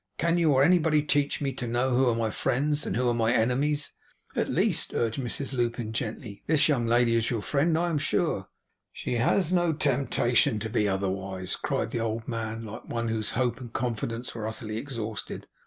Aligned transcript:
Can 0.17 0.39
you 0.39 0.53
or 0.53 0.63
anybody 0.63 1.03
teach 1.03 1.41
me 1.41 1.53
to 1.53 1.67
know 1.67 1.91
who 1.95 2.07
are 2.09 2.15
my 2.15 2.31
friends, 2.31 2.87
and 2.87 2.95
who 2.95 3.13
my 3.13 3.31
enemies?' 3.31 3.93
'At 4.35 4.49
least,' 4.49 4.95
urged 4.95 5.19
Mrs 5.19 5.53
Lupin, 5.53 5.93
gently, 5.93 6.41
'this 6.47 6.67
young 6.67 6.87
lady 6.87 7.13
is 7.15 7.29
your 7.29 7.43
friend, 7.43 7.77
I 7.77 7.87
am 7.87 7.99
sure.' 7.99 8.47
'She 8.93 9.17
has 9.17 9.53
no 9.53 9.73
temptation 9.73 10.57
to 10.57 10.69
be 10.71 10.87
otherwise,' 10.89 11.55
cried 11.55 11.91
the 11.91 11.99
old 11.99 12.27
man, 12.27 12.65
like 12.65 12.89
one 12.89 13.09
whose 13.09 13.29
hope 13.37 13.59
and 13.61 13.71
confidence 13.71 14.33
were 14.33 14.47
utterly 14.47 14.77
exhausted. 14.77 15.45